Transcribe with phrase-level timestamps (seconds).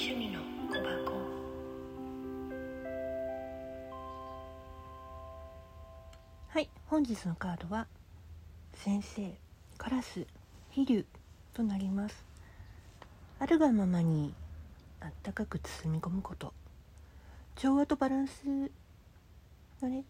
[0.00, 0.38] 趣味の
[0.70, 1.12] 小箱。
[6.50, 7.88] はい本日のカードは
[8.74, 9.34] 先生
[9.76, 10.24] カラス
[10.70, 11.04] 飛竜
[11.52, 12.24] となります。
[13.40, 14.32] あるがままに
[15.00, 16.54] あったかく包み込むこと。
[17.56, 18.44] 調和とバランス
[19.82, 20.04] がね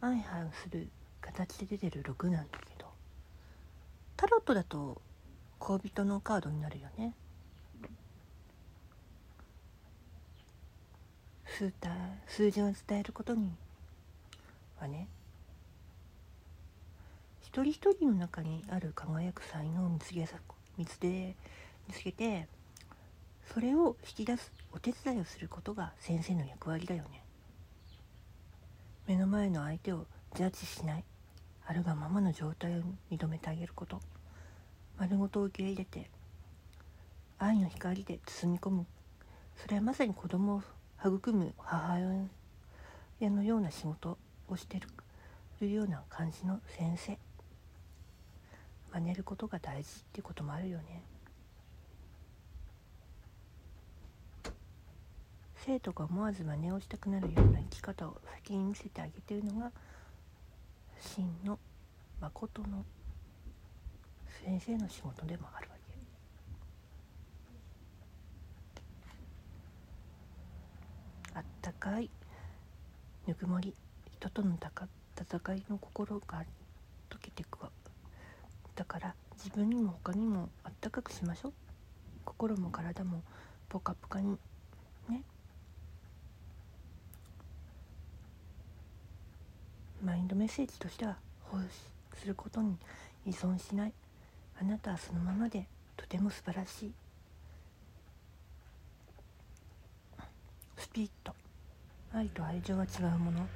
[0.00, 0.88] 相反する
[1.20, 2.88] 形で出てる6なんだけど。
[4.16, 5.00] タロットだと
[5.60, 7.14] 恋人のカードになるよね。
[11.58, 11.90] 数タ
[12.28, 13.50] 数字を伝えることに
[14.78, 15.08] はね
[17.42, 20.20] 一人一人の中にある輝く才能を見つけ
[20.76, 21.34] 見つけ
[21.88, 22.46] 見つけて
[23.52, 27.24] それを引き出すお手伝いをすることが先生の役割だよね。
[29.08, 30.06] 目の前の相手を
[30.36, 31.04] ジャッジしない
[31.66, 34.00] あるがままの状態を認めてあげること。
[34.96, 36.08] 丸ごと受け入れて
[37.38, 38.86] 愛の光で包み込む。
[39.56, 40.62] それはまさに子供を
[41.00, 41.94] 育む母
[43.20, 44.18] 親のような仕事
[44.48, 44.80] をして
[45.60, 47.18] るような感じの先生。
[48.92, 51.02] 真似ることが大事っていうこともあるよね。
[55.64, 59.70] 生徒が思わず真似をしたくなるような生き方を先に見せてあげてるのが
[60.98, 61.58] 真の
[62.20, 62.84] 誠の
[64.42, 65.76] 先生の仕事でもあるわ
[71.26, 72.10] けあったかい
[73.28, 73.72] ぬくもり
[74.12, 76.44] 人との戦いの心が
[77.08, 77.70] 溶けていくわ
[78.74, 81.52] だから自分にも他にもあったかくしましょう。
[82.24, 83.22] 心も体も
[83.68, 84.36] ポカポカに
[85.08, 85.22] ね。
[90.04, 91.58] マインドメッセージとしては奉
[92.14, 92.76] 仕することに
[93.26, 93.92] 依存しない。
[94.60, 95.66] あなたはそのままで
[95.96, 96.92] とても素晴らしい
[100.78, 101.32] スピット
[102.12, 103.46] 愛と愛情は違うもの。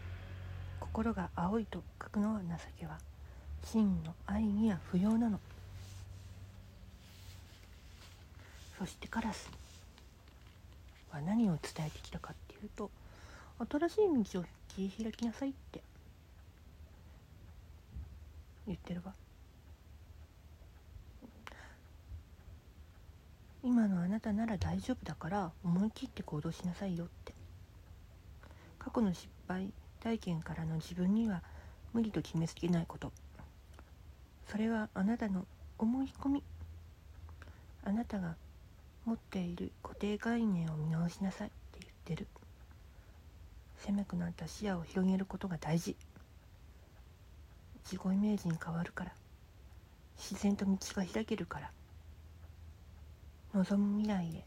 [0.78, 2.47] 心が青いと書くのは情
[2.78, 3.00] けは。
[3.64, 5.41] 真の愛には不要なの。
[8.78, 9.50] そしてカラス
[11.10, 12.92] は何を伝えてきたかっていうと
[13.69, 14.44] 新しい道を
[14.76, 15.82] 切り開きなさいって。
[18.69, 19.12] 言ってるわ。
[23.64, 27.04] 今のあなたなら大丈夫だから思い切って行動しなさいよ。
[27.04, 27.22] って
[28.92, 31.42] 去の失敗体験からの自分には
[31.92, 33.12] 無理と決めつけないこと。
[34.48, 35.47] それはあなたの
[35.78, 36.42] 思い込み。
[37.84, 38.36] あなたが
[39.04, 42.26] 持っている固定概念を見直しなさいって言ってる。
[43.78, 45.97] 狭くなった視野を広げることが大事。
[47.84, 49.12] 自己イメージに変わるから。
[50.16, 51.70] 自然と道が開けるから。
[53.54, 54.44] 望む未来へ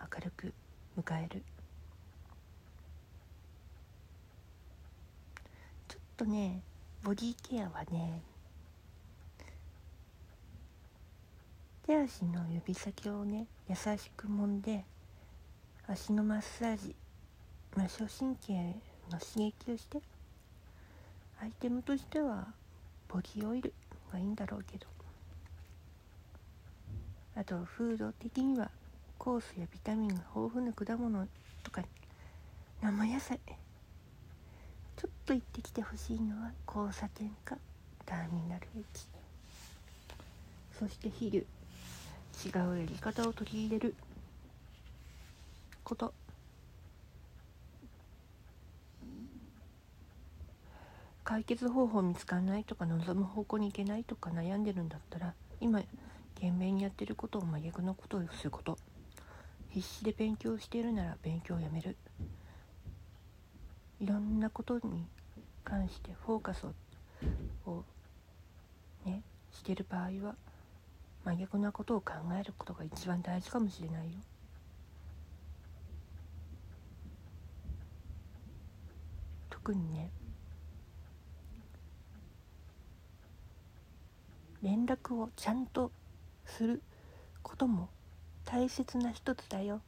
[0.00, 0.54] 明るく
[0.96, 1.42] 迎える
[5.88, 6.60] ちょっとね
[7.02, 8.20] ボディケアはね
[11.86, 14.84] 手足の指先をね優しく揉んで
[15.86, 16.94] 足のマッサージ
[17.74, 18.52] 末梢神経
[19.10, 20.02] の刺激をして
[21.42, 22.48] アイテムとしては
[23.08, 23.72] ボディオイル
[24.12, 24.86] がいいんだろうけど
[27.34, 28.70] あとフード的には
[29.18, 31.26] 酵素やビタミンが豊富な果物
[31.62, 31.82] とか
[32.82, 33.40] 生野菜
[35.00, 37.56] ちょっと行ってきてほしいのは交差点か
[38.04, 38.84] ターミナル駅。
[40.78, 41.46] そして昼
[42.44, 43.94] 違うやり方を取り入れる
[45.84, 46.12] こと。
[51.24, 55.32] 解決方法見つかんないとか望む方向に行けないとか悩んでるんだったら
[55.62, 55.80] 今
[56.34, 58.76] 懸命にやってることを真逆のことをすること。
[59.70, 61.96] 必死で勉強しているなら勉強をやめる。
[64.00, 65.06] いろんなことに
[65.62, 66.66] 関してフォーカス
[67.66, 67.84] を
[69.04, 70.34] ねしてる場合は
[71.24, 74.18] 真逆なことを考えることが一番大事かもしれないよ。
[79.50, 80.10] 特にね
[84.62, 85.92] 連絡をちゃんと
[86.46, 86.82] する
[87.42, 87.90] ことも
[88.46, 89.82] 大切な一つだよ。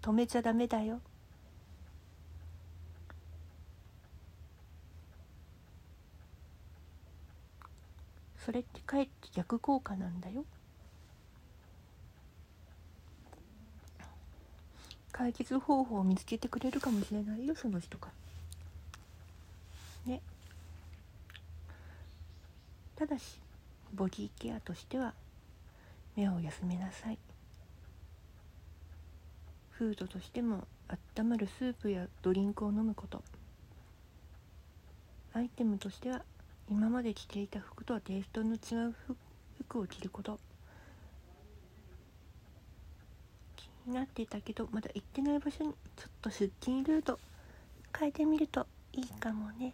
[0.00, 1.00] 止めちゃダメだよ。
[8.48, 10.42] それってかえって逆効果なんだよ。
[15.12, 18.08] 解決方法を見つけてくれるかもしれないよその人が。
[20.06, 20.22] ね。
[22.96, 23.38] ただし
[23.92, 25.12] ボディケアとしては
[26.16, 27.18] 目を休めなさい。
[29.72, 30.66] フードとしても
[31.18, 33.22] 温まるスープやドリンクを飲むこと。
[35.34, 36.22] アイテムとしては
[36.70, 38.94] 今まで着ていた服とはテイストの違う
[39.64, 40.38] 服を着ること。
[43.56, 47.18] 気になっていたけどまだ行ってない場所にちょっと出勤ルート
[47.98, 49.72] 変えてみるといいかもね。